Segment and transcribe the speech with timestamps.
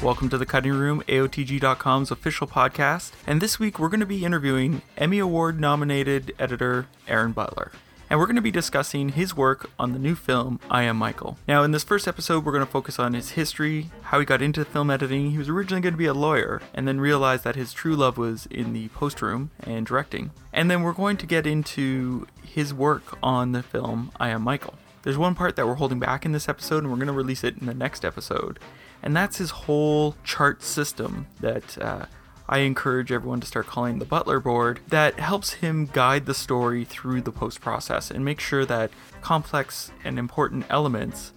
[0.03, 3.13] Welcome to the Cutting Room, AOTG.com's official podcast.
[3.25, 7.71] And this week we're going to be interviewing Emmy Award nominated editor Aaron Butler.
[8.09, 11.37] And we're going to be discussing his work on the new film, I Am Michael.
[11.47, 14.41] Now, in this first episode, we're going to focus on his history, how he got
[14.41, 15.29] into film editing.
[15.29, 18.17] He was originally going to be a lawyer, and then realized that his true love
[18.17, 20.31] was in the post room and directing.
[20.51, 24.73] And then we're going to get into his work on the film, I Am Michael.
[25.03, 27.43] There's one part that we're holding back in this episode, and we're going to release
[27.43, 28.57] it in the next episode
[29.01, 32.05] and that's his whole chart system that uh,
[32.51, 36.83] I encourage everyone to start calling the Butler board that helps him guide the story
[36.83, 38.89] through the post process and make sure that
[39.21, 41.31] complex and important elements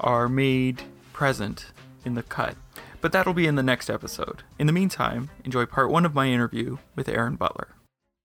[0.00, 0.80] are made
[1.12, 1.66] present
[2.06, 2.56] in the cut.
[3.02, 4.42] But that'll be in the next episode.
[4.58, 7.68] In the meantime, enjoy part one of my interview with Aaron Butler.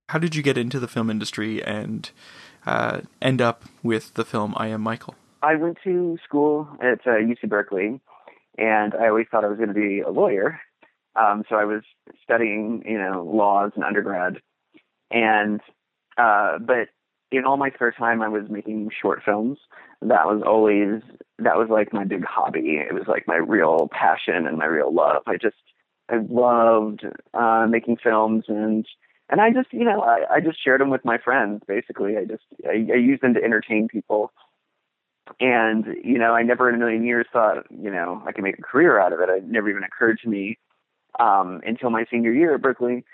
[0.07, 2.09] How did you get into the film industry and
[2.65, 5.15] uh, end up with the film I Am Michael?
[5.43, 7.99] I went to school at uh, UC Berkeley
[8.57, 10.61] and I always thought I was going to be a lawyer.
[11.15, 11.81] Um, so I was
[12.23, 14.37] studying, you know, laws in undergrad,
[15.11, 15.59] and
[16.17, 16.89] uh, but
[17.31, 19.57] in all my spare time, I was making short films.
[20.01, 21.01] That was always
[21.39, 22.77] that was like my big hobby.
[22.77, 25.23] It was like my real passion and my real love.
[25.27, 25.57] I just
[26.09, 28.85] I loved uh, making films and
[29.29, 31.61] and I just you know I, I just shared them with my friends.
[31.67, 34.31] Basically, I just I, I used them to entertain people
[35.39, 38.57] and, you know, I never in a million years thought, you know, I could make
[38.57, 39.29] a career out of it.
[39.29, 40.57] It never even occurred to me
[41.19, 43.05] um, until my senior year at Berkeley.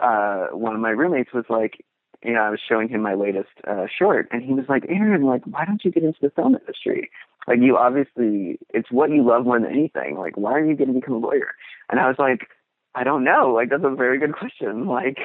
[0.00, 1.84] Uh, one of my roommates was like,
[2.22, 5.24] you know, I was showing him my latest uh, short, and he was like, Aaron,
[5.24, 7.10] like, why don't you get into the film industry?
[7.46, 10.16] Like, you obviously, it's what you love more than anything.
[10.16, 11.52] Like, why are you going to become a lawyer?
[11.90, 12.48] And I was like,
[12.94, 13.52] I don't know.
[13.54, 14.86] Like, that's a very good question.
[14.94, 15.18] Like,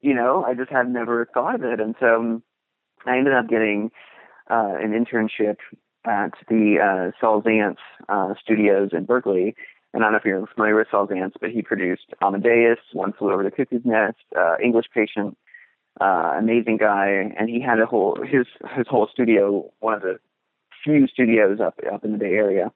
[0.00, 1.78] you know, I just had never thought of it.
[1.78, 2.42] And so um,
[3.06, 3.92] I ended up getting
[4.50, 5.58] uh, an internship
[6.04, 7.76] at the uh, Saul Zaentz
[8.08, 9.54] uh, studios in Berkeley.
[9.92, 13.32] And I don't know if you're familiar with Zaentz, but he produced Amadeus, One Flew
[13.32, 15.36] Over the Cuckoo's Nest, uh, English Patient,
[16.00, 17.30] uh, amazing guy.
[17.38, 20.18] And he had a whole his his whole studio, one of the
[20.82, 22.72] few studios up up in the Bay Area.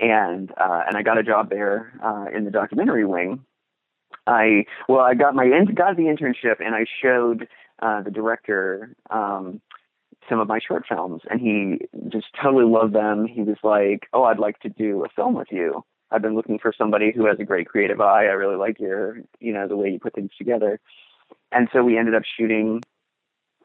[0.00, 3.44] And uh, and I got a job there uh, in the documentary wing.
[4.26, 7.46] I well, I got my got the internship, and I showed
[7.80, 9.60] uh, the director um,
[10.28, 13.26] some of my short films and he just totally loved them.
[13.26, 15.84] He was like, "Oh, I'd like to do a film with you.
[16.12, 18.24] I've been looking for somebody who has a great creative eye.
[18.26, 20.80] I really like your, you know, the way you put things together."
[21.50, 22.82] And so we ended up shooting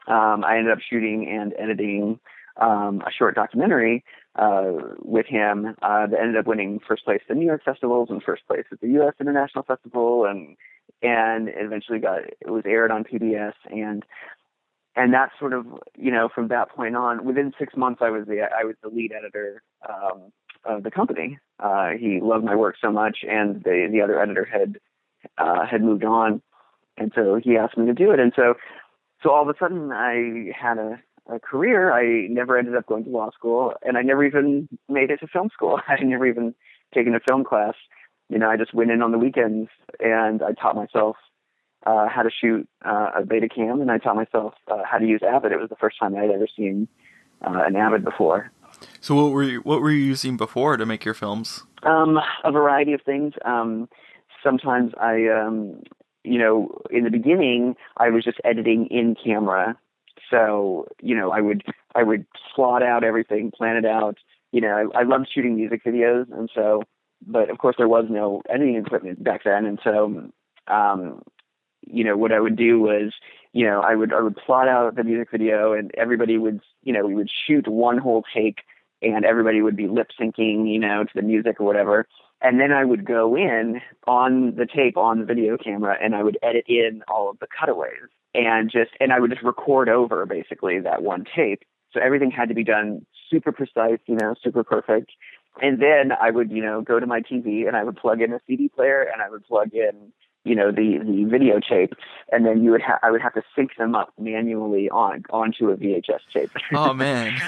[0.08, 2.18] um, I ended up shooting and editing
[2.56, 4.04] um, a short documentary
[4.36, 4.72] uh,
[5.02, 8.22] with him uh, that ended up winning first place at the New York festivals and
[8.22, 9.14] first place at the U.S.
[9.20, 10.56] International Festival, and
[11.02, 13.52] and eventually got it was aired on PBS.
[13.70, 14.02] And
[14.96, 15.66] and that's sort of
[15.96, 18.88] you know from that point on within six months i was the i was the
[18.88, 20.32] lead editor um,
[20.64, 24.44] of the company uh, he loved my work so much and the the other editor
[24.44, 24.78] had
[25.38, 26.42] uh, had moved on
[26.96, 28.54] and so he asked me to do it and so
[29.22, 31.00] so all of a sudden i had a
[31.32, 35.10] a career i never ended up going to law school and i never even made
[35.10, 36.54] it to film school i had never even
[36.94, 37.74] taken a film class
[38.28, 39.68] you know i just went in on the weekends
[40.00, 41.16] and i taught myself
[41.86, 45.20] uh, how to shoot uh, a Betacam, and I taught myself uh, how to use
[45.26, 45.52] Avid.
[45.52, 46.88] It was the first time I'd ever seen
[47.42, 48.50] uh, an Avid before.
[49.00, 51.64] So what were you, what were you using before to make your films?
[51.82, 53.34] Um, a variety of things.
[53.44, 53.88] Um,
[54.42, 55.82] sometimes I, um,
[56.24, 59.78] you know, in the beginning I was just editing in camera.
[60.30, 61.62] So you know, I would
[61.94, 64.18] I would plot out everything, plan it out.
[64.52, 66.82] You know, I, I loved shooting music videos, and so,
[67.26, 70.30] but of course there was no editing equipment back then, and so
[70.66, 71.22] um,
[71.86, 73.12] you know, what I would do was,
[73.52, 76.92] you know, I would I would plot out the music video, and everybody would, you
[76.92, 78.58] know, we would shoot one whole take,
[79.02, 82.06] and everybody would be lip syncing, you know, to the music or whatever.
[82.40, 86.22] And then I would go in on the tape on the video camera, and I
[86.22, 90.24] would edit in all of the cutaways, and just and I would just record over
[90.26, 91.62] basically that one tape.
[91.92, 95.10] So everything had to be done super precise, you know, super perfect.
[95.60, 98.32] and then I would, you know, go to my TV and I would plug in
[98.32, 100.12] a CD player and I would plug in,
[100.44, 101.92] you know, the the videotape,
[102.32, 105.70] and then you would ha- I would have to sync them up manually on onto
[105.70, 106.50] a VHS tape.
[106.72, 107.38] Oh man!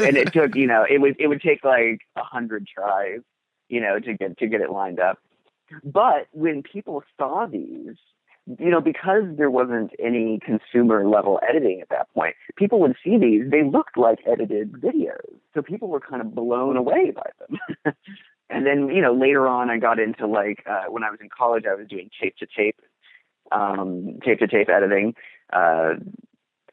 [0.00, 3.20] and it took, you know, it would it would take like a hundred tries,
[3.68, 5.18] you know, to get to get it lined up.
[5.84, 7.96] But when people saw these,
[8.58, 13.16] you know, because there wasn't any consumer level editing at that point, people would see
[13.18, 15.38] these, they looked like edited videos.
[15.54, 17.94] So people were kind of blown away by them.
[18.50, 21.28] and then, you know, later on I got into like, uh, when I was in
[21.28, 22.80] college, I was doing tape to tape,
[23.52, 25.14] um, tape to tape editing.
[25.52, 25.94] Uh,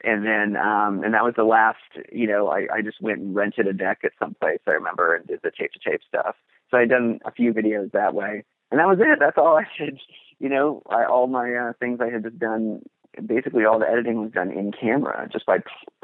[0.03, 1.77] and then, um, and that was the last,
[2.12, 5.15] you know, I, I just went and rented a deck at some place, I remember,
[5.15, 6.35] and did the tape to tape stuff.
[6.69, 8.44] So I'd done a few videos that way.
[8.69, 9.19] And that was it.
[9.19, 10.00] That's all I did
[10.39, 12.81] you know, I, all my uh, things I had just done,
[13.25, 15.59] basically all the editing was done in camera, just by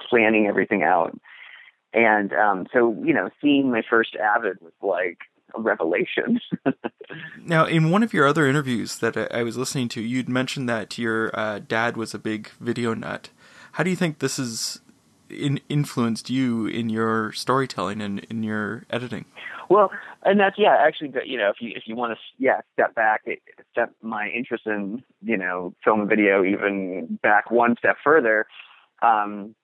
[0.10, 1.18] planning everything out.
[1.94, 5.20] And um, so, you know, seeing my first Avid was like
[5.56, 6.40] a revelation.
[7.46, 10.98] now, in one of your other interviews that I was listening to, you'd mentioned that
[10.98, 13.30] your uh, dad was a big video nut.
[13.74, 14.82] How do you think this has
[15.30, 19.26] in- influenced you in your storytelling and in your editing?
[19.70, 19.92] Well,
[20.24, 23.24] and that's yeah, actually, you know, if you if you want to yeah step back,
[23.72, 28.46] step my interest in you know film and video even back one step further.
[29.02, 29.56] Um,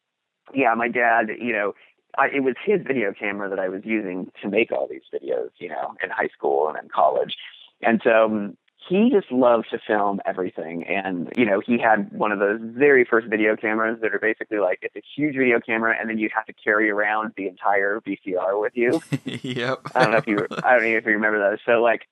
[0.53, 1.73] yeah, my dad, you know,
[2.17, 5.49] I, it was his video camera that I was using to make all these videos,
[5.57, 7.35] you know, in high school and in college,
[7.81, 8.57] and so um,
[8.89, 10.83] he just loved to film everything.
[10.85, 14.57] And, you know, he had one of those very first video cameras that are basically
[14.59, 18.01] like it's a huge video camera and then you have to carry around the entire
[18.01, 19.01] VCR with you.
[19.25, 19.79] yep.
[19.93, 21.59] I don't know if you I don't know if you remember those.
[21.65, 22.07] So like,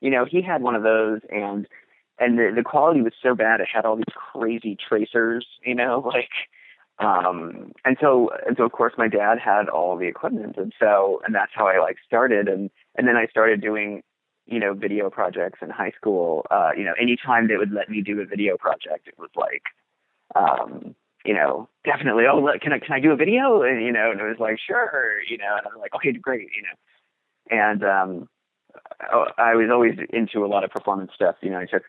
[0.00, 1.68] you know, he had one of those and
[2.18, 6.00] and the the quality was so bad it had all these crazy tracers, you know,
[6.06, 6.30] like
[6.98, 11.20] um and so and so of course my dad had all the equipment and so
[11.26, 14.02] and that's how I like started and and then I started doing
[14.46, 18.00] you know, video projects in high school, uh, you know, anytime they would let me
[18.00, 19.62] do a video project, it was like,
[20.36, 20.94] um,
[21.24, 23.62] you know, definitely, oh, look, can I, can I do a video?
[23.62, 26.48] And, you know, and it was like, sure, you know, and I'm like, okay, great,
[26.54, 28.28] you know, and, um,
[29.38, 31.36] I was always into a lot of performance stuff.
[31.40, 31.82] You know, I took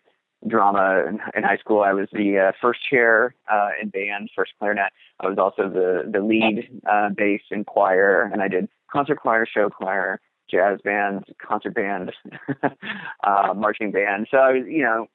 [0.46, 1.82] drama in, in high school.
[1.82, 4.92] I was the uh, first chair uh, in band, first clarinet.
[5.20, 9.46] I was also the the lead uh, bass in choir, and I did concert choir,
[9.46, 10.20] show choir,
[10.50, 12.12] jazz band, concert band,
[13.24, 14.28] uh, marching band.
[14.30, 15.08] So I was, you know,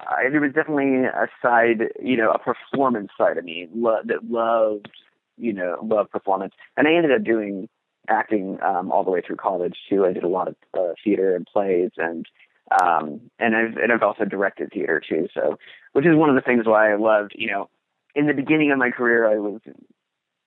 [0.00, 4.30] I, there was definitely a side, you know, a performance side of me lo- that
[4.30, 4.88] loved,
[5.36, 6.54] you know, loved performance.
[6.76, 7.68] And I ended up doing
[8.08, 10.06] acting um, all the way through college too.
[10.06, 12.26] I did a lot of uh, theater and plays, and
[12.70, 15.28] um, and I've and I've also directed theater too.
[15.34, 15.58] So,
[15.92, 17.68] which is one of the things why I loved, you know,
[18.14, 19.60] in the beginning of my career, I was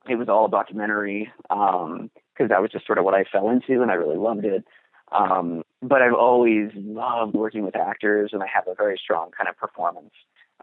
[0.10, 3.82] it was all documentary because um, that was just sort of what I fell into,
[3.82, 4.66] and I really loved it.
[5.12, 9.50] Um, but I've always loved working with actors, and I have a very strong kind
[9.50, 10.14] of performance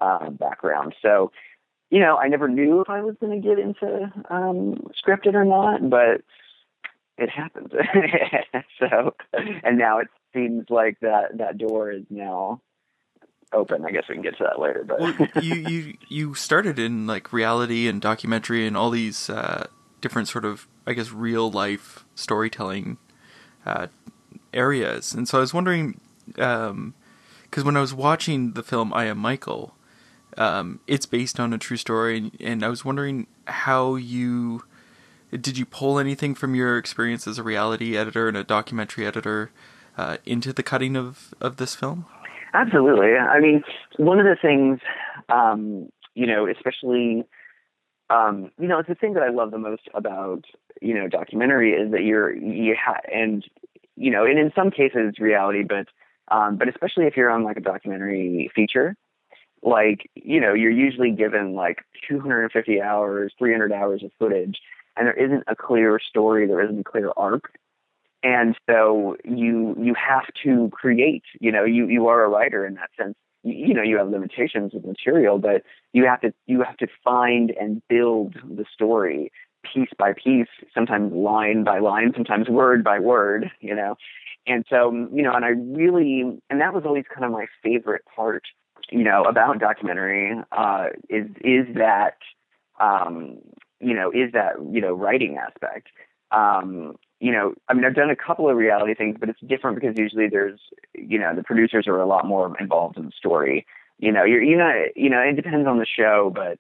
[0.00, 0.94] uh, background.
[1.02, 1.32] So,
[1.90, 5.44] you know, I never knew if I was going to get into um, scripted or
[5.44, 6.22] not, but
[7.19, 7.75] it happened.
[8.78, 12.61] so, and now it seems like that that door is now
[13.53, 13.85] open.
[13.85, 14.85] I guess we can get to that later.
[14.85, 19.67] But well, you you you started in like reality and documentary and all these uh,
[20.01, 22.99] different sort of I guess real life storytelling
[23.67, 23.89] uh,
[24.53, 26.94] areas, and so I was wondering because um,
[27.53, 29.75] when I was watching the film I Am Michael,
[30.37, 34.65] um, it's based on a true story, and, and I was wondering how you
[35.31, 39.51] did you pull anything from your experience as a reality editor and a documentary editor
[39.98, 42.06] uh, into the cutting of, of this film?
[42.55, 43.14] Absolutely.
[43.14, 43.62] I mean,
[43.98, 44.81] one of the things,
[45.28, 47.24] um, you know, especially,
[48.08, 50.44] um, you know, it's the thing that I love the most about,
[50.81, 53.44] you know, documentary is that you're, you ha- and,
[53.96, 55.88] you know, and in some cases it's reality, but,
[56.34, 58.96] um, but especially if you're on like a documentary feature,
[59.62, 64.58] like, you know, you're usually given like 250 hours, 300 hours of footage,
[64.96, 67.52] and there isn't a clear story, there isn't a clear arc
[68.22, 72.75] and so you you have to create you know you you are a writer in
[72.75, 73.15] that sense.
[73.43, 76.89] You, you know you have limitations with material but you have to you have to
[77.05, 79.31] find and build the story
[79.63, 83.96] piece by piece sometimes line by line sometimes word by word you know?
[84.46, 88.03] And so you know and i really and that was always kind of my favorite
[88.15, 88.44] part
[88.91, 92.17] you know about documentary uh is is that
[92.81, 93.39] um
[93.81, 95.89] you know is that you know writing aspect
[96.31, 99.81] um you know, I mean, I've done a couple of reality things, but it's different
[99.81, 100.61] because usually there's,
[100.94, 103.67] you know, the producers are a lot more involved in the story.
[103.99, 106.58] You know, you're, you know, you know, it depends on the show, but,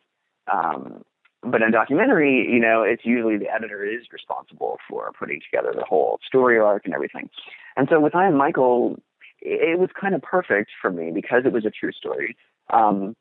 [0.52, 1.04] um,
[1.42, 5.84] but in documentary, you know, it's usually the editor is responsible for putting together the
[5.84, 7.30] whole story arc and everything.
[7.76, 8.96] And so with I Am Michael,
[9.40, 12.36] it, it was kind of perfect for me because it was a true story.
[12.70, 13.14] Um,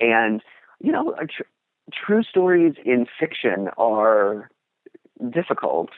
[0.00, 0.42] and
[0.80, 1.42] you know, tr-
[1.92, 4.50] true stories in fiction are
[5.36, 5.90] difficult,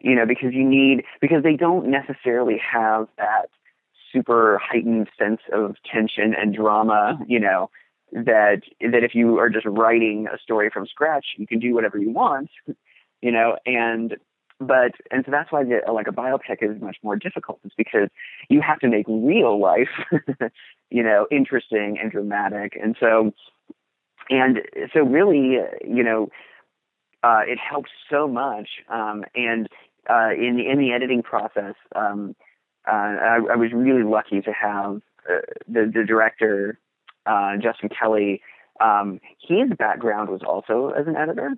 [0.00, 3.48] you know, because you need because they don't necessarily have that
[4.12, 7.30] super heightened sense of tension and drama, mm-hmm.
[7.30, 7.70] you know,
[8.12, 11.98] that that if you are just writing a story from scratch, you can do whatever
[11.98, 12.50] you want,
[13.20, 14.16] you know, and
[14.60, 17.60] but and so that's why the, like a biopic is much more difficult.
[17.64, 18.08] It's because
[18.48, 19.90] you have to make real life,
[20.90, 23.32] you know, interesting and dramatic, and so
[24.30, 24.60] and
[24.92, 26.28] so really, you know,
[27.22, 29.68] uh, it helps so much, um, and
[30.08, 31.74] uh, in the in the editing process.
[31.94, 32.34] Um,
[32.86, 36.78] uh, I, I was really lucky to have uh, the the director
[37.26, 38.42] uh, Justin Kelly.
[38.80, 41.52] Um, his background was also as an editor,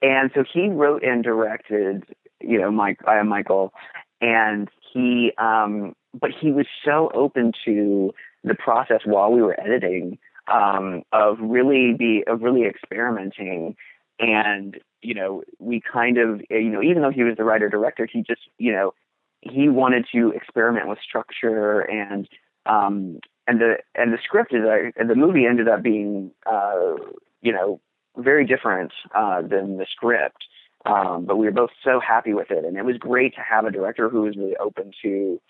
[0.00, 2.04] and so he wrote and directed,
[2.40, 3.74] you know, Mike, am Michael,
[4.22, 10.18] and he, um, but he was so open to the process while we were editing
[10.46, 13.76] um, of really be of really experimenting,
[14.18, 18.08] and you know, we kind of, you know, even though he was the writer director,
[18.10, 18.94] he just, you know,
[19.42, 22.26] he wanted to experiment with structure and
[22.66, 26.94] um, and the and the script is uh, and the movie ended up being uh,
[27.42, 27.80] you know
[28.16, 30.44] very different uh, than the script.
[30.86, 33.64] Um, but we were both so happy with it, and it was great to have
[33.64, 35.40] a director who was really open to,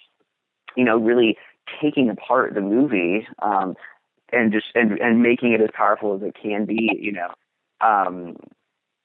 [0.76, 1.37] you know, really
[1.80, 3.75] taking apart the movie um,
[4.33, 6.90] and just and and making it as powerful as it can be.
[7.00, 7.35] You know,
[7.80, 8.37] um,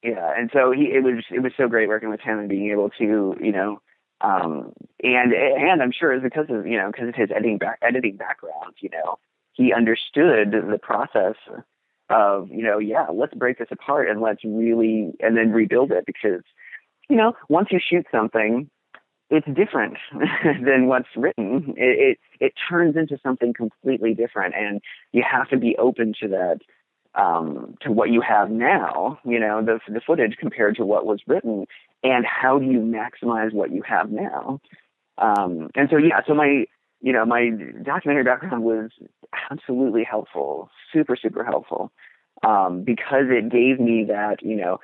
[0.02, 0.32] yeah.
[0.36, 2.90] And so he it was it was so great working with him and being able
[2.98, 3.80] to you know
[4.20, 7.78] um, and and I'm sure it's because of you know because of his editing back,
[7.82, 9.18] editing background, you know,
[9.52, 11.36] he understood the process
[12.10, 16.04] of you know yeah let's break this apart and let's really and then rebuild it
[16.06, 16.42] because
[17.08, 18.68] you know once you shoot something
[19.30, 19.96] it's different
[20.44, 24.80] than what's written it, it it turns into something completely different and
[25.12, 26.58] you have to be open to that
[27.14, 31.20] um, to what you have now, you know, the the footage compared to what was
[31.26, 31.66] written,
[32.02, 34.60] and how do you maximize what you have now?
[35.18, 36.64] Um, and so yeah, so my
[37.00, 37.50] you know my
[37.82, 38.90] documentary background was
[39.50, 41.90] absolutely helpful, super super helpful,
[42.46, 44.78] um, because it gave me that you know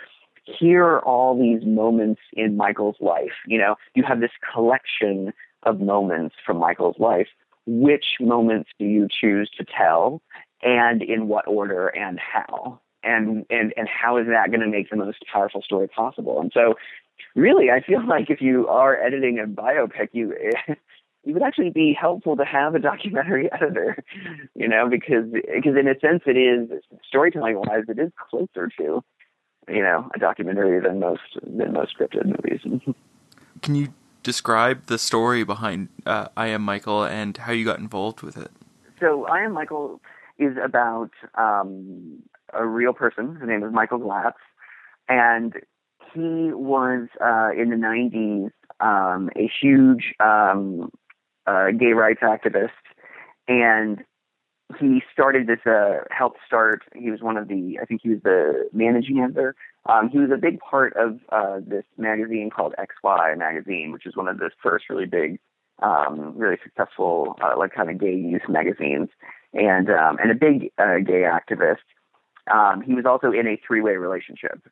[0.46, 3.32] here are all these moments in Michael's life.
[3.46, 7.28] You know, you have this collection of moments from Michael's life.
[7.66, 10.22] Which moments do you choose to tell?
[10.66, 12.80] And in what order and how.
[13.02, 16.40] And and and how is that going to make the most powerful story possible?
[16.40, 16.74] And so
[17.36, 20.32] really i feel like if you are editing a biopic you
[20.68, 24.02] it would actually be helpful to have a documentary editor
[24.54, 26.68] you know because because in a sense it is
[27.06, 29.04] storytelling wise it is closer to
[29.68, 32.60] you know a documentary than most than most scripted movies.
[33.62, 33.88] Can you
[34.22, 38.50] describe the story behind uh, i am michael and how you got involved with it?
[39.00, 40.00] So i am michael
[40.38, 43.36] is about um, a real person.
[43.36, 44.34] His name is Michael Glatze,
[45.08, 45.54] and
[46.14, 48.50] he was uh, in the 90s
[48.80, 50.90] um, a huge um,
[51.46, 52.70] uh, gay rights activist,
[53.48, 54.04] and
[54.80, 56.82] he started this uh, helped start.
[56.94, 59.54] He was one of the, I think he was the managing editor.
[59.88, 64.16] Um, he was a big part of uh, this magazine called XY magazine, which is
[64.16, 65.38] one of the first really big,
[65.82, 69.08] um, really successful, uh, like kind of gay youth magazines
[69.56, 71.84] and um, and a big uh, gay activist.
[72.52, 74.62] Um, he was also in a three-way relationship,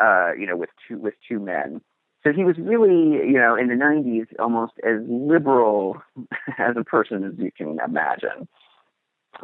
[0.00, 1.80] uh, you know, with two with two men.
[2.22, 6.00] So he was really, you know, in the '90s, almost as liberal
[6.58, 8.48] as a person as you can imagine.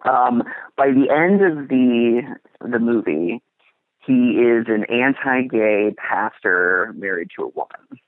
[0.08, 0.44] Um,
[0.76, 2.22] by the end of the
[2.60, 3.42] the movie,
[4.06, 8.00] he is an anti-gay pastor married to a woman.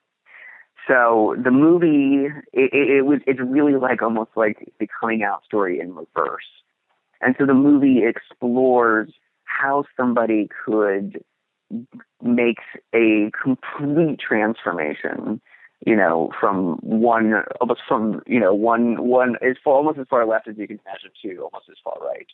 [0.88, 5.44] So the movie, it, it, it was, it's really like almost like the coming out
[5.44, 6.44] story in reverse.
[7.22, 9.12] And so the movie explores
[9.44, 11.24] how somebody could
[12.22, 12.58] make
[12.94, 15.40] a complete transformation
[15.86, 20.46] you know, from one almost from you know one one is almost as far left
[20.46, 22.26] as you can imagine to almost as far right,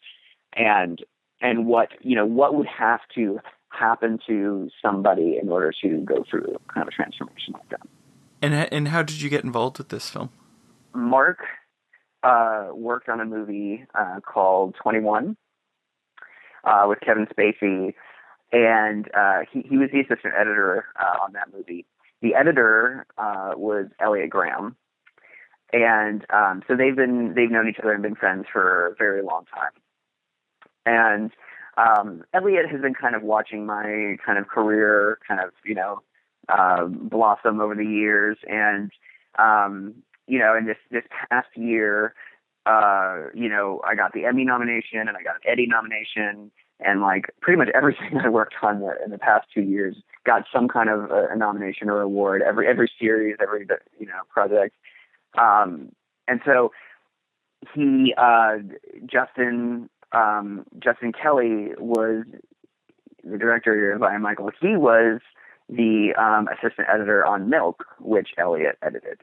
[0.55, 1.03] and
[1.41, 3.41] and what you know what would have to
[3.71, 7.81] happen to somebody in order to go through kind of a transformation like that.
[8.43, 10.29] And and how did you get involved with this film?
[10.95, 11.39] Mark
[12.23, 15.37] uh, worked on a movie uh, called 21
[16.65, 17.95] uh, with Kevin Spacey,
[18.53, 21.87] and uh, he, he was the assistant editor uh, on that movie.
[22.21, 24.77] The editor uh, was Elliot Graham,
[25.73, 29.23] and um, so they've been they've known each other and been friends for a very
[29.23, 29.71] long time.
[30.85, 31.31] And
[31.77, 36.03] um, Elliot has been kind of watching my kind of career, kind of you know,
[36.49, 38.91] uh, blossom over the years, and
[39.39, 39.95] um,
[40.29, 42.15] you know, in this this past year,
[42.67, 47.01] uh, you know, I got the Emmy nomination and I got an Eddie nomination, and
[47.01, 49.97] like pretty much everything I worked on in the past two years
[50.29, 52.43] got some kind of a, a nomination or award.
[52.43, 53.67] Every every series, every
[53.99, 54.77] you know project,
[55.37, 55.93] um,
[56.29, 56.71] and so
[57.75, 58.59] he uh,
[59.07, 62.25] Justin um, Justin Kelly was
[63.25, 64.51] the director of I Michael.
[64.61, 65.21] He was
[65.69, 69.19] the um, assistant editor on Milk, which Elliot edited.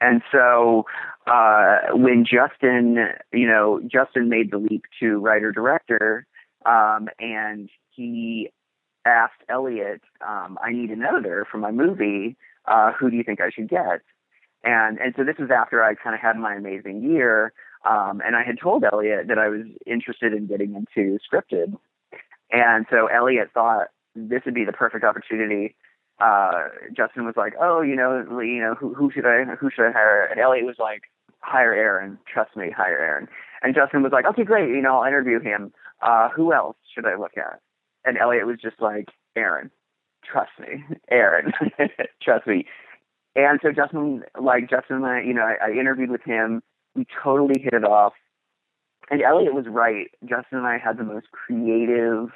[0.00, 0.86] And so
[1.26, 2.96] uh, when Justin,
[3.32, 6.26] you know, Justin made the leap to writer director,
[6.64, 8.50] um, and he
[9.04, 12.36] asked Elliot, um, "I need an editor for my movie.
[12.66, 14.00] Uh, who do you think I should get?"
[14.64, 17.52] And and so this was after I kind of had my amazing year,
[17.88, 21.78] um, and I had told Elliot that I was interested in getting into scripted,
[22.50, 25.74] and so Elliot thought this would be the perfect opportunity.
[26.20, 29.86] Uh, Justin was like, "Oh, you know, you know, who, who should I who should
[29.86, 31.02] I hire?" And Elliot was like,
[31.40, 32.18] "Hire Aaron.
[32.32, 33.28] Trust me, hire Aaron."
[33.62, 34.68] And Justin was like, "Okay, great.
[34.68, 35.72] You know, I'll interview him.
[36.02, 37.60] Uh, who else should I look at?"
[38.04, 39.70] And Elliot was just like, "Aaron.
[40.24, 41.52] Trust me, Aaron.
[42.22, 42.66] Trust me."
[43.36, 46.62] And so Justin, like Justin and I, you know, I, I interviewed with him.
[46.94, 48.12] We totally hit it off.
[49.10, 50.08] And Elliot was right.
[50.22, 52.30] Justin and I had the most creative,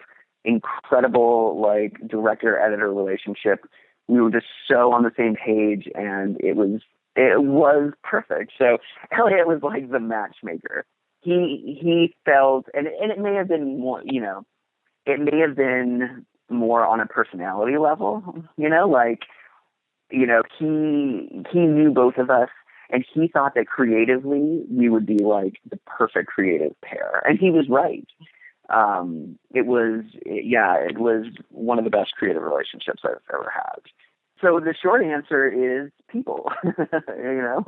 [0.44, 3.66] incredible, like director editor relationship.
[4.08, 6.80] We were just so on the same page, and it was
[7.16, 8.52] it was perfect.
[8.58, 8.78] So
[9.12, 10.84] Elliot was like the matchmaker.
[11.22, 14.44] He he felt, and and it may have been more, you know,
[15.06, 19.22] it may have been more on a personality level, you know, like
[20.10, 22.50] you know, he he knew both of us
[22.90, 27.22] and he thought that creatively we would be like the perfect creative pair.
[27.26, 28.06] And he was right.
[28.68, 33.80] Um, it was yeah, it was one of the best creative relationships I've ever had.
[34.40, 36.50] So the short answer is people.
[36.64, 37.64] you know,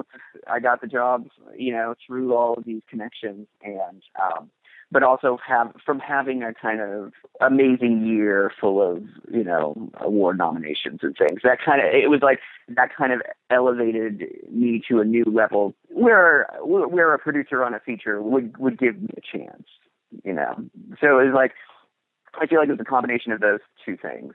[0.47, 1.27] I got the job,
[1.57, 4.51] you know, through all of these connections and um
[4.91, 10.39] but also have from having a kind of amazing year full of you know award
[10.39, 13.21] nominations and things that kind of it was like that kind of
[13.51, 18.79] elevated me to a new level where where a producer on a feature would would
[18.79, 19.67] give me a chance
[20.25, 20.55] you know
[21.01, 21.53] so it was like
[22.41, 24.35] i feel like it was a combination of those two things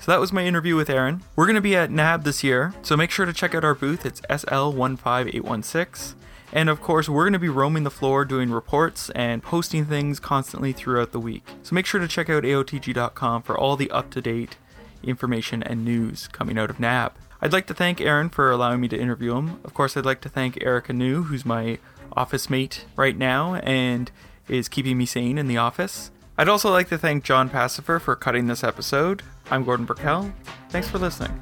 [0.00, 1.20] so that was my interview with Aaron.
[1.36, 3.74] We're going to be at NAB this year, so make sure to check out our
[3.74, 4.06] booth.
[4.06, 6.14] It's SL15816.
[6.54, 10.18] And of course, we're going to be roaming the floor doing reports and posting things
[10.18, 11.46] constantly throughout the week.
[11.62, 14.56] So make sure to check out AOTG.com for all the up to date
[15.02, 17.12] information and news coming out of NAB.
[17.42, 19.60] I'd like to thank Aaron for allowing me to interview him.
[19.64, 21.78] Of course, I'd like to thank Erica New, who's my
[22.12, 24.10] office mate right now and
[24.50, 26.10] is keeping me sane in the office.
[26.36, 29.22] I'd also like to thank John Pacifer for cutting this episode.
[29.50, 30.32] I'm Gordon Burkell.
[30.70, 31.40] Thanks for listening.